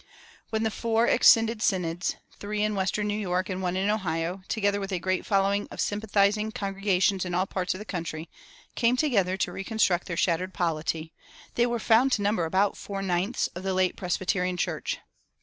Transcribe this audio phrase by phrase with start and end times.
[0.49, 4.79] When the four exscinded synods, three in western New York and one in Ohio, together
[4.79, 8.27] with a great following of sympathizing congregations in all parts of the country,
[8.73, 11.13] came together to reconstruct their shattered polity,
[11.53, 14.97] they were found to number about four ninths of the late Presbyterian Church.